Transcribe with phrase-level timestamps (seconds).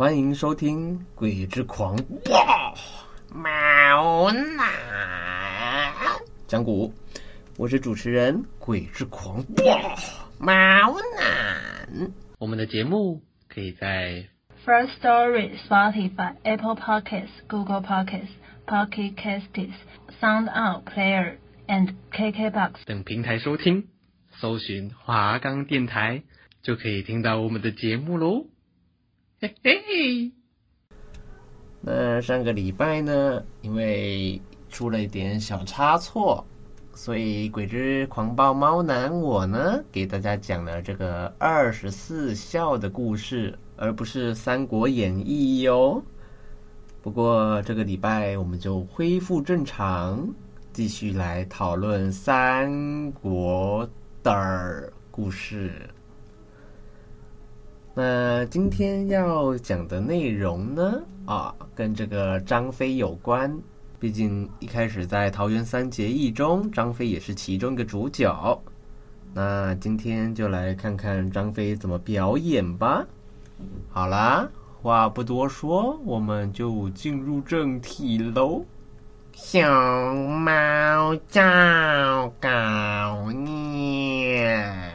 [0.00, 1.94] 欢迎收听《鬼之狂
[2.30, 2.74] 哇
[3.34, 4.66] 猫男
[6.46, 6.88] 讲古》，
[7.58, 9.94] 我是主持人鬼之狂哇
[10.38, 12.12] 猫男。
[12.38, 14.24] 我们的节目可以在
[14.64, 18.30] First Story、Spotify、Apple Podcasts、Google Podcasts、
[18.66, 19.74] Pocket Casts,
[20.18, 21.34] SoundOut Player
[21.68, 23.88] and KKBox 等平台收听，
[24.38, 26.22] 搜寻华冈电台
[26.62, 28.46] 就可以听到我们的节目喽。
[29.42, 30.30] 嘿嘿，
[31.80, 34.38] 那上个礼拜呢，因为
[34.68, 36.44] 出了一点小差错，
[36.92, 46.02] 所以鬼之狂暴猫男我呢给大家讲了这个二十四孝的故事，而不是《三国演义》哟。
[47.00, 50.28] 不过这个礼拜我们就恢复正常，
[50.70, 53.88] 继续来讨论三国
[54.22, 55.88] 的故事。
[57.92, 63.52] 那今天要讲的内容呢，啊，跟这个张飞有关。
[63.98, 68.58] 毕竟一开始在桃园三结义中，张飞也是其中一个主角。
[69.34, 73.04] 那今天就来看看张飞怎么表演吧。
[73.90, 74.48] 好啦，
[74.80, 78.64] 话不多说，我们就进入正题喽。
[79.32, 84.89] 小猫照稿念。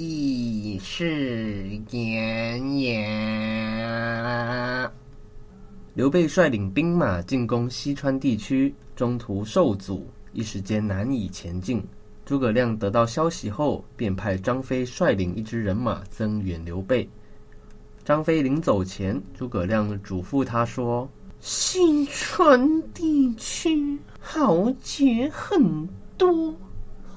[0.00, 3.82] 义释言言。
[5.92, 11.84] 刘备率领兵马进攻西川地区，中途受阻，一时间难以前进。
[12.24, 17.08] 诸葛亮得到消息后，便派张飞率领一支人马增援刘备。
[18.04, 21.10] 张飞临走前，诸葛亮嘱咐他说
[21.42, 26.54] ：“西川地区豪杰很多。”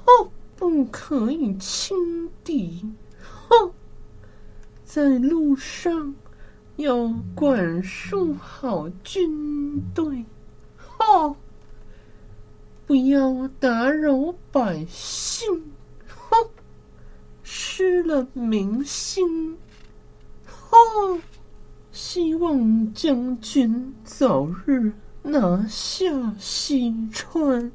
[0.08, 0.32] 哦。
[0.62, 2.86] 不可以轻敌，
[3.50, 3.72] 哼！
[4.84, 6.14] 在路上
[6.76, 10.24] 要管束好军队，
[10.78, 11.36] 哼！
[12.86, 15.72] 不要打扰百姓，
[16.08, 16.48] 哼！
[17.42, 19.58] 失了民心，
[20.46, 21.24] 哼！
[21.92, 24.94] 希望将军早日
[25.24, 27.72] 拿下西川。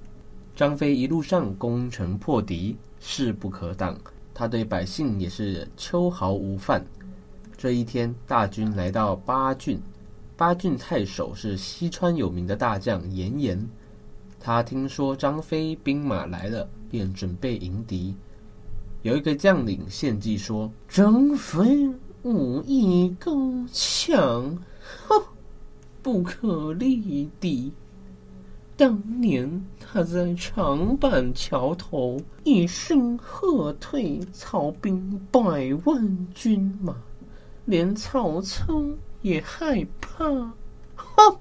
[0.56, 3.94] 张飞一路上攻城破敌，势不可挡。
[4.33, 6.83] 他对百姓也是秋毫无犯。
[7.59, 9.78] 这一天，大军来到巴郡，
[10.34, 13.69] 巴郡太守是西川有名的大将严颜。
[14.41, 18.15] 他听说张飞兵马来了，便准备迎敌。
[19.03, 21.87] 有一个将领献计说：“张飞
[22.22, 23.31] 武艺高
[23.71, 24.56] 强，
[25.06, 25.22] 哼，
[26.03, 27.71] 不可力敌。”
[28.76, 36.94] 当年他在长板桥头一声喝退曹兵百万军马，
[37.65, 38.84] 连曹操
[39.22, 40.26] 也害怕。
[40.94, 41.38] 哼，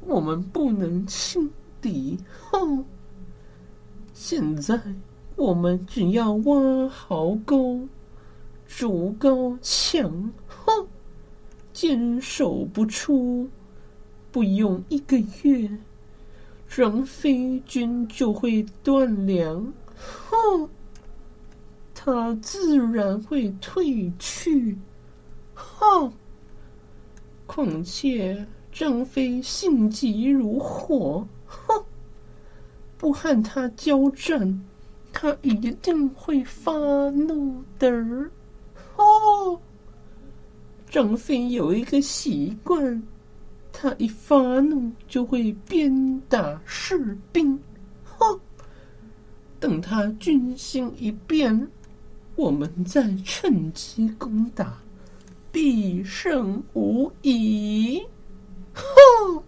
[0.00, 1.50] 我们不能轻
[1.82, 2.18] 敌。
[2.50, 2.82] 哼，
[4.14, 4.80] 现在
[5.36, 7.86] 我们只要挖壕沟，
[8.66, 10.86] 筑高墙，哼，
[11.74, 13.50] 坚守不出，
[14.32, 15.70] 不用一个月。
[16.72, 20.68] 张飞军就会断粮，哼，
[21.92, 24.78] 他自然会退去，
[25.52, 26.12] 哼。
[27.44, 31.84] 况且张飞性急如火，哼，
[32.96, 34.64] 不和他交战，
[35.12, 35.52] 他一
[35.82, 36.72] 定会发
[37.10, 37.90] 怒的。
[38.96, 39.60] 哦，
[40.88, 43.02] 张飞有一个习惯。
[43.82, 47.58] 他一发怒就会鞭打士兵，
[48.04, 48.38] 哼！
[49.58, 51.66] 等他军心一变，
[52.36, 54.76] 我们再趁机攻打，
[55.50, 58.02] 必胜无疑。
[58.74, 59.42] 哼！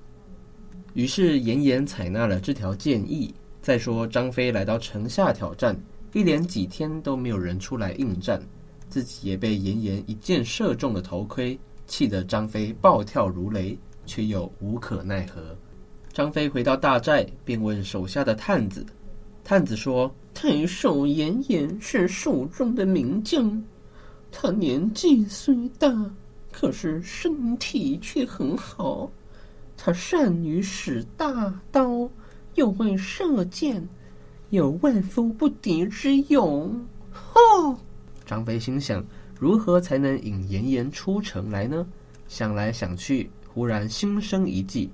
[0.94, 3.34] 于是严颜采纳了这条建议。
[3.60, 5.78] 再说张飞来到城下挑战，
[6.14, 8.42] 一连几天都没有人出来应战，
[8.88, 13.78] 自己也被严颜一箭射中了头盔，气得张飞暴跳如雷，
[14.12, 15.56] 却又无可奈何。
[16.12, 18.84] 张飞回到大寨，便问手下的探子。
[19.42, 23.64] 探子说：“太守严颜是蜀中的名将，
[24.30, 26.14] 他年纪虽大，
[26.52, 29.10] 可是身体却很好。
[29.78, 32.06] 他善于使大刀，
[32.56, 33.88] 又会射箭，
[34.50, 36.78] 有万夫不敌之勇。”
[37.10, 37.78] 吼！
[38.26, 39.02] 张飞心想：
[39.40, 41.86] 如何才能引严颜出城来呢？
[42.28, 44.90] 想来想去，忽然心生一计。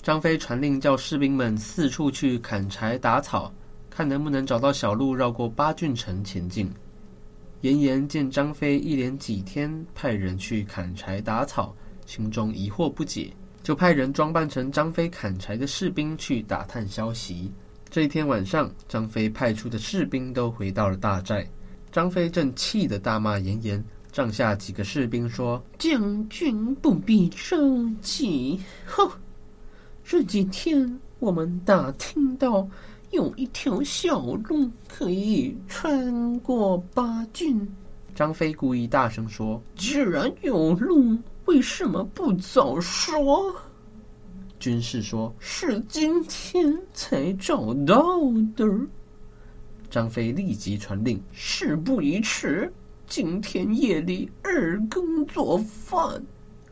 [0.00, 3.52] 张飞传令叫士兵们四处去砍柴打草，
[3.90, 6.70] 看能不能找到小路绕过八郡城前进。
[7.62, 11.74] 严颜见张飞一连几天派人去砍柴打草，
[12.06, 13.32] 心中疑惑不解，
[13.62, 17.50] 就派人装扮成张飞砍柴的士兵去打探消息。
[17.90, 21.44] 这一天晚上，张飞派出的士兵都回到了大寨，
[21.90, 27.56] 张飞正气得大骂严颜，帐下几个士兵说：“将军不必着
[28.00, 29.08] 急，哼。”
[30.02, 32.66] 这几天我们打听到
[33.10, 37.68] 有一条小路可以穿过八郡。
[38.14, 43.54] 张飞故意大声说：“既然有路，为什么不早说？”
[44.58, 48.18] 军士说：“是今天才找到
[48.56, 48.66] 的。”
[49.88, 52.72] 张飞立即传令：“事不宜迟，
[53.08, 56.22] 今天夜里二更做饭，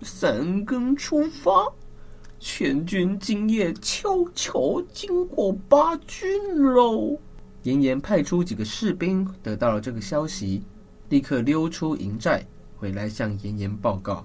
[0.02, 1.66] 三更出发。”
[2.38, 6.28] 全军今夜悄悄经过八军
[6.62, 7.18] 喽。
[7.62, 10.62] 严颜派出几个士兵，得到了这个消息，
[11.08, 12.46] 立刻溜出营寨，
[12.76, 14.24] 回来向严颜报告。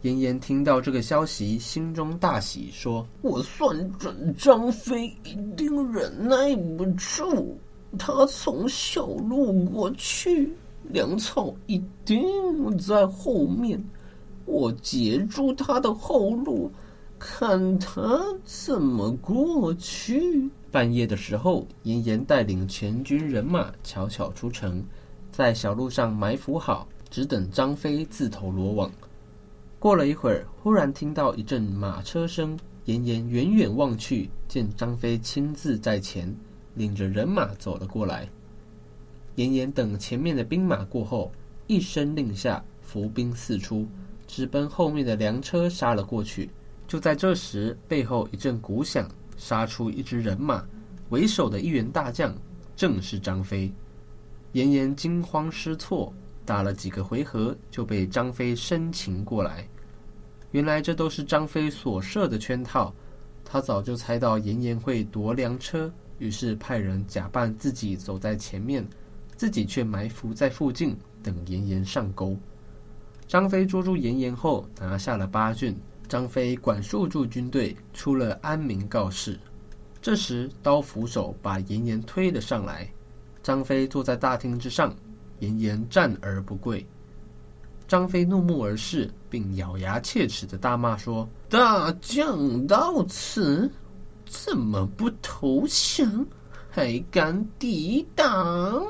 [0.00, 7.54] 严颜听到这个消息，心中大喜，说：“我算准张飞一定忍耐不住，
[7.96, 10.52] 他从小路过去，
[10.90, 13.82] 粮草一定在后面，
[14.44, 16.70] 我截住他的后路。”
[17.24, 20.50] 看他怎么过去。
[20.72, 24.84] 半夜的时候，严颜带领全军人马悄悄出城，
[25.30, 28.90] 在小路上埋伏好，只等张飞自投罗网。
[29.78, 36.34] 过了一会儿，忽然听到一阵马车声，严颜远远望去，见张飞亲自在前，
[36.74, 38.28] 领着人马走了过来。
[39.36, 41.32] 严颜等前面的兵马过后，
[41.66, 43.86] 一声令下，伏兵四出，
[44.26, 46.50] 直奔后面的粮车杀了过去。
[46.86, 50.62] 就在这时，背后一阵鼓响，杀出一支人马，
[51.08, 52.34] 为首的一员大将
[52.76, 53.72] 正是张飞。
[54.52, 56.12] 严颜惊慌失措，
[56.44, 59.66] 打了几个回合，就被张飞生擒过来。
[60.50, 62.94] 原来这都是张飞所设的圈套，
[63.42, 68.86] 他早就猜到严颜会夺粮车，于是派人假扮自己走在前面，
[69.36, 72.36] 自己却埋伏在附近，等严颜上钩。
[73.26, 75.76] 张飞捉住严颜后，拿下了八郡。
[76.08, 79.40] 张飞管束住军队，出了安民告示。
[80.02, 82.86] 这时，刀斧手把严颜推了上来。
[83.42, 84.94] 张飞坐在大厅之上，
[85.38, 86.86] 严颜战而不跪。
[87.88, 93.70] 张飞怒目而视，并咬牙切齿地大骂说：“大将到此，
[94.26, 96.26] 怎么不投降，
[96.70, 98.84] 还敢抵挡？”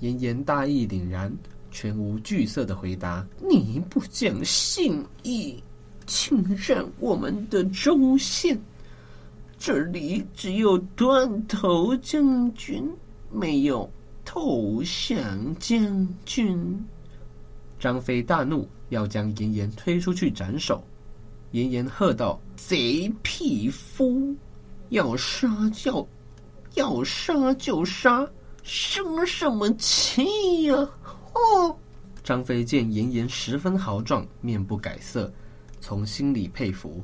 [0.00, 1.32] 严颜大义凛然，
[1.70, 5.62] 全无惧色的回答：“你不讲信义。”
[6.06, 8.58] 侵占我们的州县，
[9.58, 12.82] 这里只有断头将军，
[13.30, 13.86] 没有
[14.24, 16.82] 投降将军。
[17.78, 20.82] 张飞大怒，要将严颜推出去斩首。
[21.50, 24.34] 严颜喝道：“贼匹夫，
[24.88, 26.08] 要杀就
[26.74, 28.26] 要杀就杀，
[28.68, 30.74] 生什么气呀？”
[31.32, 31.74] 哦，
[32.22, 35.32] 张飞见严颜十分豪壮，面不改色。
[35.80, 37.02] 从心里佩服，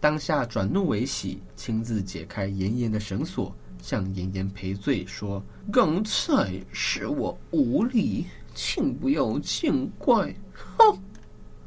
[0.00, 10.34] 当下转怒为喜，亲自解开严颜的绳索，向严颜赔罪，说：“刚才是我无礼，请不要见怪。”
[10.76, 10.98] 哼，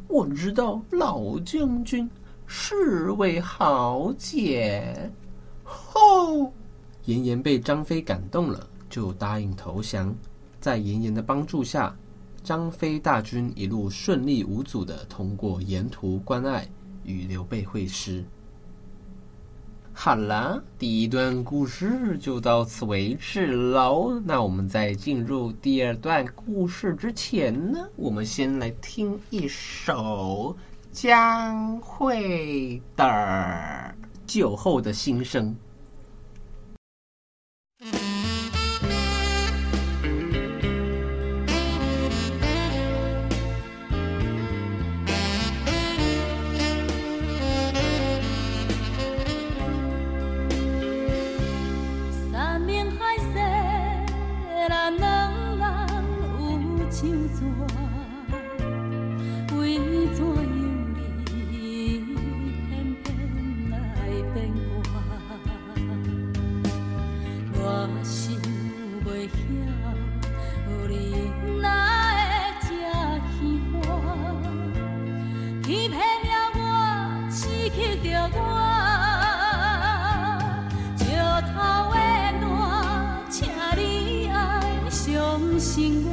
[0.10, 2.10] 我知道老将军
[2.46, 5.10] 是位豪杰。
[5.64, 6.52] 吼！
[7.06, 10.14] 严颜被张飞感动了，就答应投降，
[10.62, 11.96] 在严颜的帮助下，
[12.44, 16.68] 张飞大军一路顺利无阻的通过沿途关隘
[17.04, 18.24] 与刘备会师。
[19.94, 30.56] 好啦，第一段故事就到此为止喽，那我们在进入第二段故事之前呢，我们先来听一首
[30.92, 33.96] 江蕙的
[34.28, 35.56] 酒后的心声。
[85.74, 86.08] 心活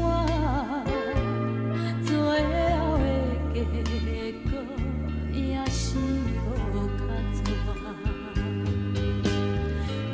[2.03, 2.97] 最后
[3.53, 4.53] 的结果
[5.35, 6.99] 也是无卡
[7.35, 7.39] 错。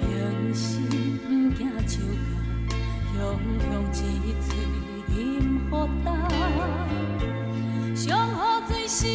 [0.02, 0.82] 人生
[1.22, 1.24] 不
[1.54, 1.94] 惊酒
[2.66, 2.74] 驾，
[3.14, 3.22] 用
[3.72, 4.48] 用一嘴
[5.16, 5.16] 饮
[5.70, 5.78] 好，
[7.94, 9.06] 上好最是。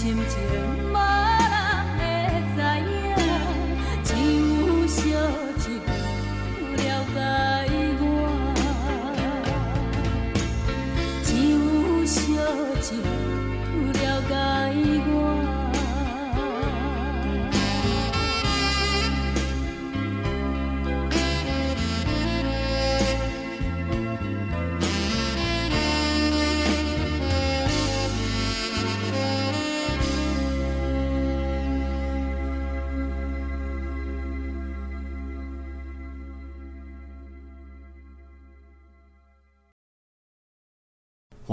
[0.00, 0.79] 心情。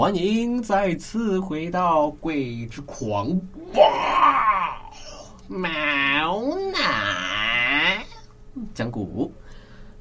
[0.08, 3.38] 欢迎再次回到鬼之狂
[3.74, 3.82] 暴
[5.46, 8.02] 猫男
[8.72, 9.30] 讲古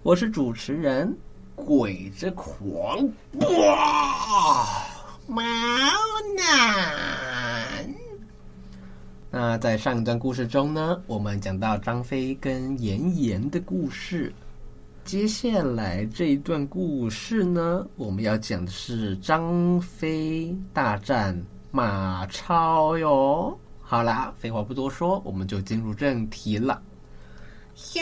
[0.03, 1.13] 我是主持人
[1.55, 3.05] 鬼之狂
[3.37, 3.45] 暴
[5.27, 5.43] 猫
[6.37, 7.93] 男
[9.29, 14.33] 那在上一段故事中呢我们讲到张飞跟严颜的故事。
[15.07, 23.57] 接下来这一段故事呢，我们要讲的是张飞大战马超哟。
[23.79, 26.81] 好啦，废话不多说，我们就进入正题了。
[27.73, 27.95] 熊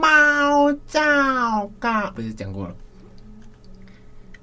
[0.00, 2.74] 猫糟糕，不是讲过了？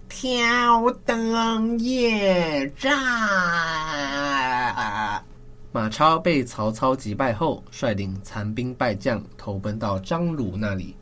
[0.10, 2.94] 挑灯夜战。
[5.72, 10.96] 马超被曹操击败后，率领残兵败将投奔到张鲁那里。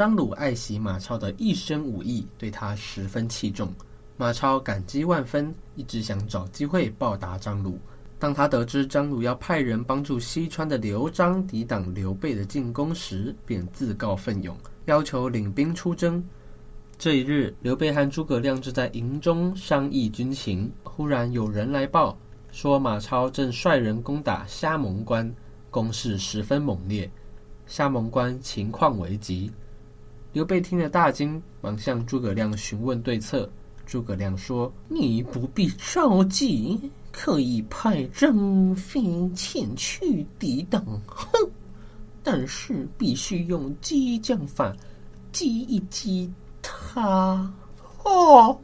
[0.00, 3.70] 张鲁爱惜马超的一身武艺，对他十分器重。
[4.16, 7.78] 马超感激万分，一直想找机会报答张鲁。
[8.18, 16.26] 当他得知张鲁要派人帮助西川的刘璋抵挡刘备的进攻时，便自告奋勇，要求领兵出征。
[16.96, 22.16] 这一日，刘备和诸葛亮正在营中商议军情，忽然有人来报。
[22.50, 25.30] 说马超正率人攻打虾艋关，
[25.70, 27.10] 攻势十分猛烈。
[27.66, 29.52] 虾艋关情况危急，
[30.32, 33.50] 刘备听了大惊，忙向诸葛亮询问对策。
[33.84, 36.78] 诸葛亮说：“你不必着急，
[37.10, 41.28] 可以派张飞前去抵挡，哼！
[42.22, 44.72] 但是必须用激将法
[45.32, 46.32] 激一激
[46.62, 47.52] 他。”
[48.04, 48.56] 哦，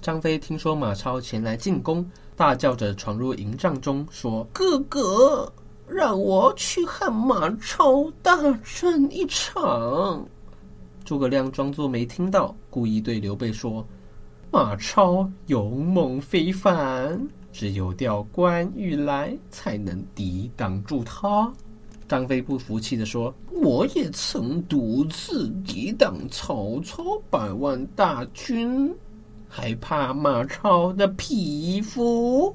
[0.00, 2.08] 张飞听说马超前来进攻。
[2.34, 5.52] 大叫着闯入营帐中，说：“哥哥，
[5.86, 10.26] 让我去和马超大战一场。”
[11.06, 13.86] 诸葛亮装作没听到，故意对刘备说
[14.50, 21.50] ：“马超勇猛非凡，只有调关羽来，才能抵挡住他。”
[22.08, 23.32] 张飞不服气地说
[23.62, 28.92] ：“我也曾独自抵挡曹操百万大军。”
[29.48, 32.52] 还怕马超的匹夫？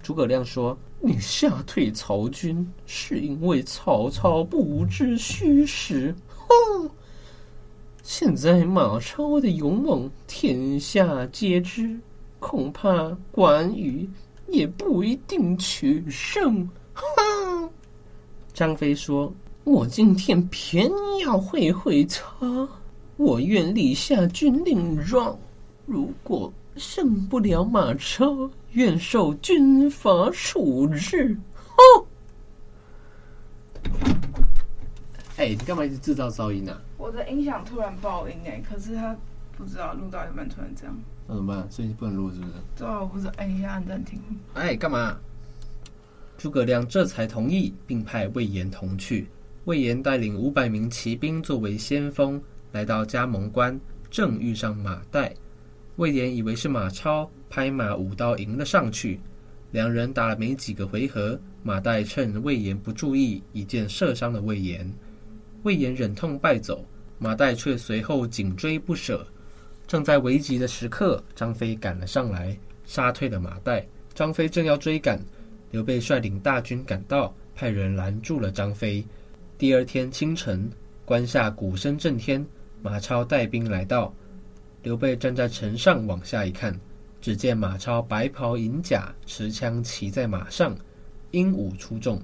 [0.00, 6.14] 诸葛亮说：“你吓退曹军，是因为曹操不知虚实。
[6.28, 6.88] 哼！
[8.04, 11.98] 现在马超的勇猛，天下皆知，
[12.38, 14.06] 恐怕关羽
[14.46, 17.70] 也不一定取胜。”哼！
[18.52, 19.32] 张飞说
[19.64, 20.90] ：“我今天偏
[21.22, 22.68] 要会会他，
[23.16, 25.36] 我愿立下军令状。”
[25.86, 31.38] 如果胜不了马超，愿受军法处置。
[35.36, 36.80] 哎，你干嘛一直制造噪音呢、啊？
[36.96, 39.16] 我的音响突然爆音哎，可是他
[39.56, 41.70] 不知道录到一半突然这样，那怎么办？
[41.70, 42.52] 所以你不能录是不是？
[42.76, 44.20] 对啊，我不知道，按一下按暂停。
[44.54, 45.18] 哎，干嘛？
[46.38, 49.26] 诸葛亮这才同意，并派魏延同去。
[49.64, 52.40] 魏延带领五百名骑兵作为先锋，
[52.72, 53.78] 来到加盟关，
[54.10, 55.32] 正遇上马岱。
[55.96, 59.20] 魏延以为是马超，拍马舞刀迎了上去。
[59.72, 64.88] 两人打了没几个回合，马岱趁魏延不注意，一箭射伤了魏延。
[65.64, 66.84] 魏延忍痛败走，
[67.18, 69.26] 马岱却随后紧追不舍。
[69.86, 73.82] 正在危急的时刻，张飞赶了上来，杀退了马岱。
[74.14, 75.20] 张飞正要追赶，
[75.70, 79.04] 刘备率领大军赶到，派人拦住了张飞。
[79.56, 80.70] 第二天清晨，
[81.04, 82.44] 关下鼓声震天，
[82.82, 84.14] 马超带兵来到。
[84.82, 86.78] 刘备站在城上，往下一看，
[87.22, 90.76] 只见马超白袍银甲，持枪骑在马上，
[91.30, 92.20] 英武出众，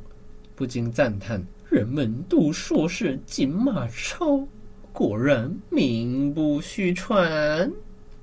[0.54, 4.44] 不禁赞叹：“人们都说是锦马超，
[4.92, 7.70] 果然名不虚传。”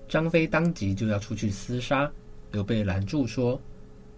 [0.08, 2.12] 张飞当即就要出去厮杀，
[2.52, 3.60] 刘备拦住说：“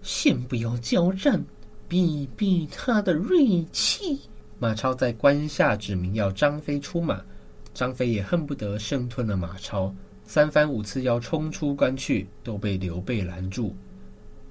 [0.01, 1.43] 先不要交战，
[1.87, 4.19] 避避他的锐气。”
[4.59, 7.21] 马超在关下指明要张飞出马，
[7.73, 9.93] 张飞也恨不得生吞了马超。
[10.25, 13.75] 三番五次要冲出关去，都被刘备拦住。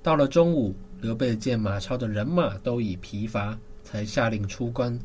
[0.02, 3.56] 到了中午，刘备见马超的人马都已疲乏，
[3.90, 4.98] 才下令出关，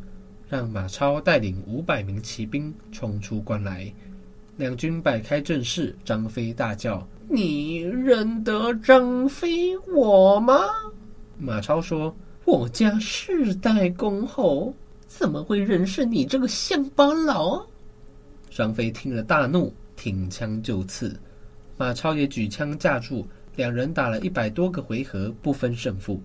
[0.50, 3.89] 让马超带领五百名骑兵冲出关来。
[4.58, 10.65] 两军摆开阵势，张飞大叫：“你认得张飞我吗？”
[11.39, 14.74] 马超说：“我家世代恭候，
[15.08, 17.65] 怎么会认识你这个乡巴佬？”
[18.52, 19.74] 张飞听了大怒。
[19.96, 21.17] 挺枪就刺，
[21.78, 26.19] 马超也举枪架住，两人打了一百多个回合，不分胜负。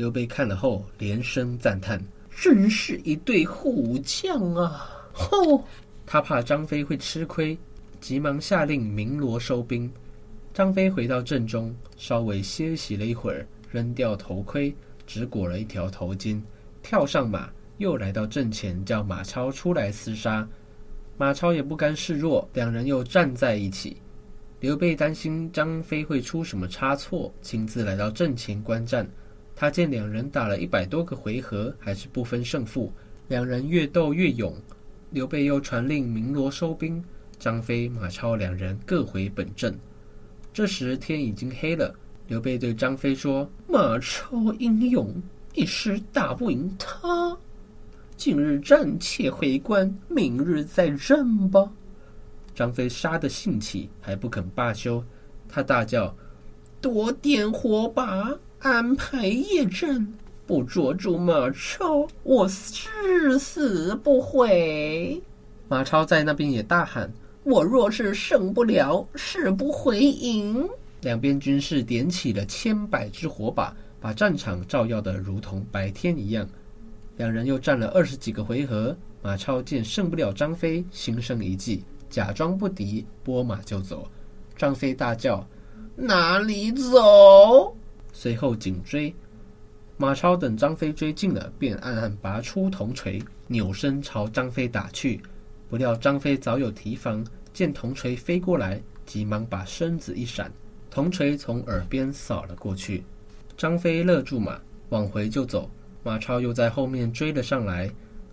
[0.00, 2.02] 刘备看了后，连声赞叹
[2.34, 5.62] ：“真是一对虎将啊！”吼，
[6.06, 7.54] 他怕张飞会吃亏，
[8.00, 9.92] 急忙下令鸣锣收兵。
[10.54, 14.74] 张飞回到阵中，稍微歇息了一会儿，扔掉头盔，
[15.06, 16.40] 只裹了一条头巾，
[16.82, 20.48] 跳上马，又来到阵前，叫马超出来厮杀。
[21.18, 23.98] 马超也不甘示弱，两人又站在一起。
[24.60, 29.06] 刘备担心张飞会出什么差错，亲自来到阵前观战。
[29.60, 32.90] 他见两人打了一百多个回合，还是不分胜负，
[33.28, 34.56] 两人越斗越勇。
[35.10, 37.04] 刘备又传令鸣锣收兵，
[37.38, 39.78] 张飞、马超两人各回本阵。
[40.50, 41.94] 这时天已经黑了，
[42.26, 47.36] 刘备对张飞说：“马超英勇，一时打不赢他。
[48.16, 51.70] 今日暂且回关，明日再战吧。”
[52.56, 55.04] 张飞杀得兴起，还不肯罢休。
[55.46, 56.16] 他大叫
[56.80, 60.06] ：“多点火把，安排夜战！
[60.46, 65.20] 不捉住马超，我誓死不回。”
[65.68, 67.10] 马超在那边也大喊
[67.42, 70.68] ：“我若是胜不了，誓不回营。”
[71.00, 76.46] 两边军士点起了千百支火把，把战场照耀得如同白天一样。
[77.16, 81.82] 两人又战了二十几个回合，马超见胜不了张飞，心生一计。
[82.10, 84.06] 假装不敌，拨马就走。
[84.54, 85.46] 张飞大叫
[85.96, 87.74] ：“哪里走？”
[88.12, 89.14] 随后紧追。
[89.96, 95.20] 马超等张飞追近了，便暗暗拔出铜锤，扭身朝张飞打去。
[95.68, 100.50] 不料张飞早有提防，见铜锤飞过来，急忙把身子一闪，
[100.90, 103.04] 铜锤从耳边扫了过去。
[103.56, 105.70] 张飞勒住马，往回就走。
[106.02, 107.90] 马超又在后面追了上来。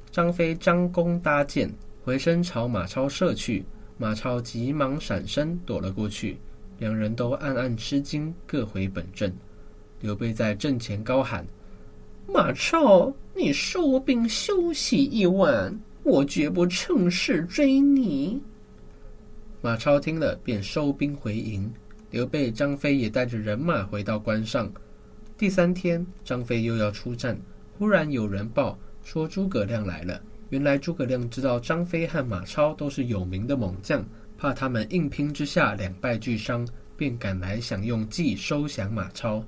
[0.10, 1.70] 张飞张弓搭箭。
[2.04, 3.66] 回身朝马超射去，
[3.98, 6.38] 马超急忙闪身躲了过去，
[6.80, 9.36] 两人都暗暗吃惊，各回本阵。
[10.02, 11.46] 刘备在阵前高喊
[12.32, 18.42] ：“马超，你收兵休息一晚，我绝不乘势追你。”
[19.62, 21.72] 马超听了，便收兵回营。
[22.12, 24.72] 刘备、张飞也带着人马回到关上。
[25.38, 27.38] 第三天，张飞又要出战，
[27.78, 30.22] 忽然有人报说诸葛亮来了。
[30.50, 34.06] 原来诸葛亮知道张飞和马超都是有名的猛将，
[34.38, 39.44] 怕他们硬拼之下两败俱伤，便赶来想用计收降马超。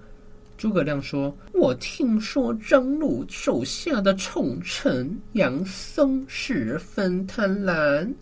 [0.60, 8.13] 诸葛亮说：“我听说张鲁手下的宠臣杨松十分贪婪，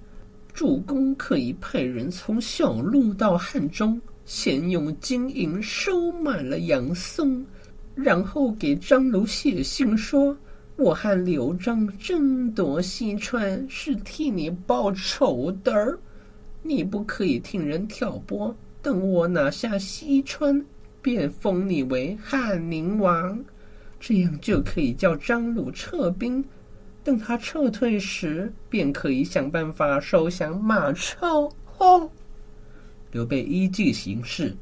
[0.53, 7.43] 主公可以派人从小路到汉中，先用金银收买了杨松，
[7.95, 10.37] 然后给张鲁写信说。”
[10.77, 15.97] 我和刘璋争夺西川，是替你报仇的儿。
[16.61, 18.55] 你不可以听人挑拨。
[18.79, 20.63] 等我拿下西川，
[21.01, 23.43] 便封你为汉宁王，
[23.99, 26.43] 这样就可以叫张鲁撤兵。
[27.03, 31.49] 等他撤退时，便可以想办法收降马超。
[31.77, 32.11] 哦，
[33.11, 34.55] 刘备依计行事。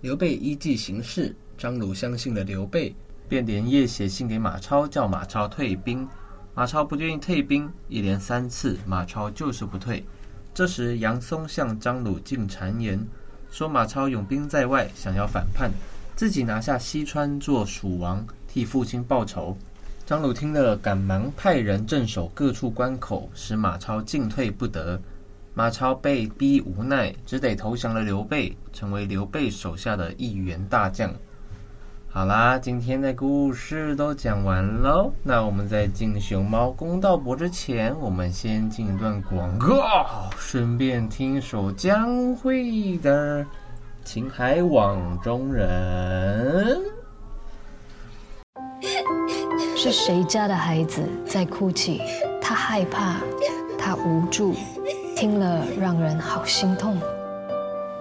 [0.00, 2.94] 刘备依计行事，张鲁相信了刘备。
[3.28, 6.08] 便连夜写信给马超，叫马超退兵。
[6.54, 10.04] 马超不愿意退兵，一连三次，马超就是不退。
[10.52, 13.06] 这时，杨松向张鲁进谗言，
[13.50, 15.70] 说马超拥兵在外，想要反叛，
[16.14, 19.56] 自己拿下西川做蜀王，替父亲报仇。
[20.06, 25.00] 张鲁听了，赶忙派人镇守各处关口，使马超进退不得。
[25.52, 31.12] 马超被逼无奈，只得投降了刘备，成为刘备手下的一员大将。
[32.12, 35.12] 好啦，今天的故事都讲完喽。
[35.22, 43.44] 那我们在进熊猫公道博之前，我们先进一段广告，顺便听首江蕙的
[44.04, 46.76] 《情海网中人》。
[49.76, 52.02] 是谁家的孩子在哭泣？
[52.42, 53.18] 他害怕，
[53.78, 54.56] 他无助，
[55.14, 56.98] 听了让人好心痛。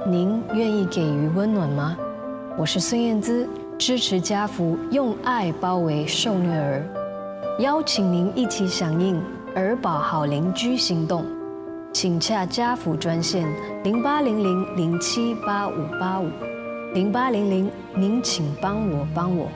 [0.08, 1.96] 您愿意给予温暖吗？
[2.58, 3.48] 我是孙燕姿。
[3.80, 6.84] 支持家福，用爱包围受虐儿，
[7.60, 9.20] 邀请您一起响应
[9.56, 11.26] 儿保好邻居行动，
[11.94, 13.48] 请洽家福专线
[13.86, 16.30] 零八零零零七八五八五
[16.94, 19.48] 零八零零，您请帮我帮我。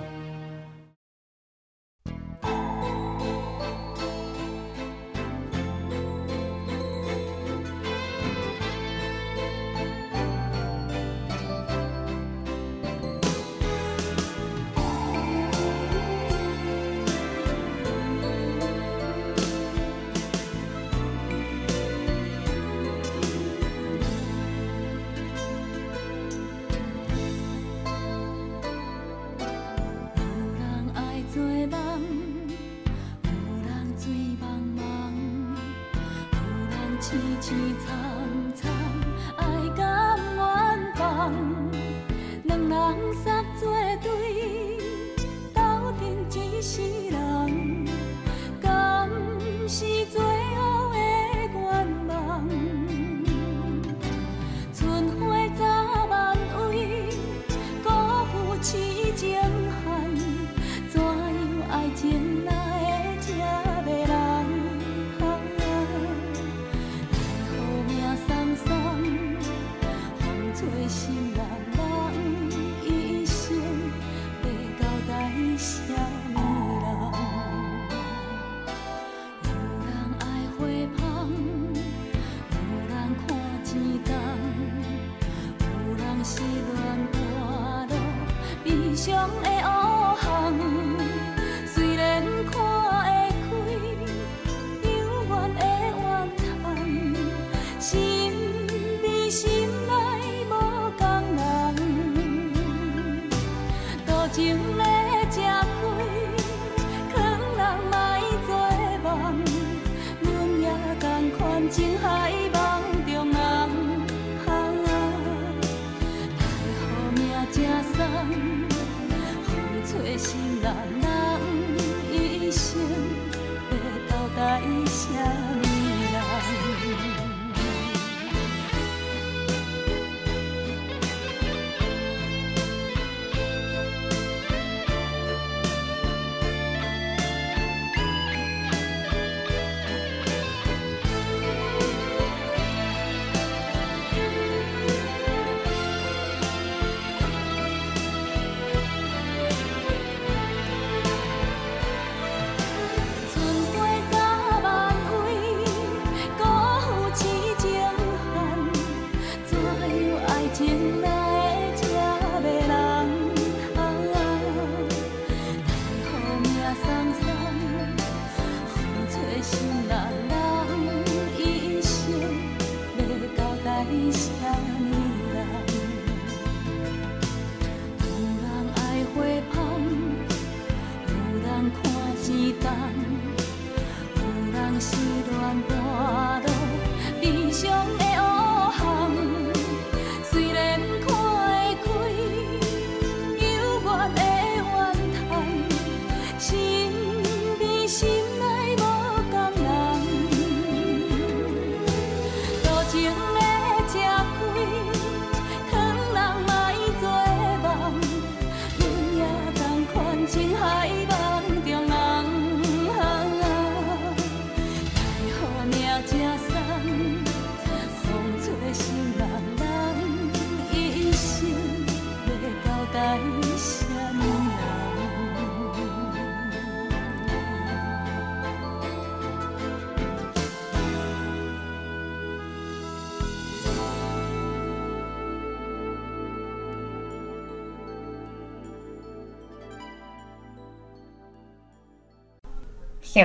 [243.14, 243.22] 小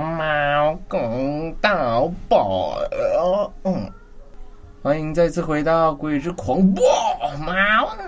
[0.00, 2.80] 猫公道宝，
[3.64, 3.92] 嗯，
[4.82, 6.82] 欢迎再次回到《鬼之狂暴
[7.38, 7.54] 猫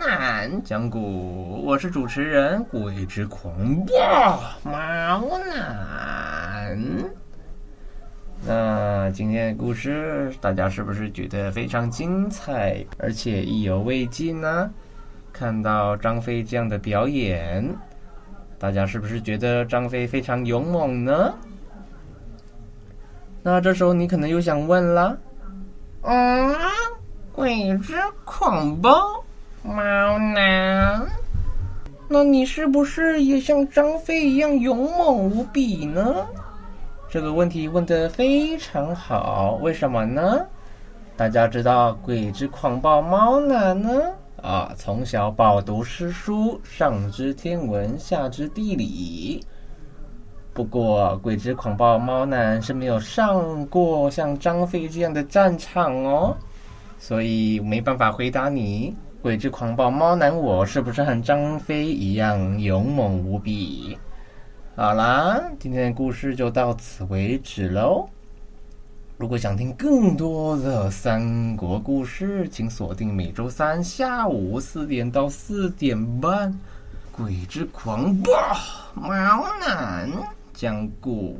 [0.01, 3.53] 男》讲古，我是主持人鬼之狂
[3.85, 6.79] 暴猫男。
[8.47, 14.71] 那今天的故事，大家是不是觉得非常精彩，而且意犹未尽呢？
[15.31, 17.63] 看到张飞这样的表演。
[18.59, 21.33] 大家是不是觉得张飞非常勇猛呢？
[23.43, 25.17] 那这时候你可能又想问了：
[26.03, 26.55] 嗯，
[27.33, 27.95] 鬼之
[28.25, 28.91] 狂暴
[29.63, 31.07] 猫男，
[32.09, 36.27] 那你是不是也像张飞一样勇猛无比呢？
[37.09, 40.45] 这个问题问得非常好，为什么呢？
[41.17, 43.91] 大家知道鬼之狂暴猫男呢？
[44.43, 49.45] 啊，从小饱读诗书，上知天文，下知地理。
[50.55, 56.37] 不过，鬼之狂暴猫男是没有上过像张飞这样的战场哦，
[56.99, 58.97] 所以没办法回答你。
[59.21, 63.99] 鬼之狂暴猫男，我是不是和张飞一样勇猛无比？
[64.77, 68.09] 好啦，今天的故事就到此为止喽。
[69.19, 76.53] 如果想听更多的三国故事，请锁定每周三下午四点到四点半，
[77.11, 78.31] 《鬼之狂暴
[78.95, 80.09] 猫男》
[80.55, 81.37] 讲故。